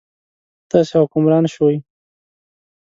[0.69, 1.77] تاسې حکمران شوئ.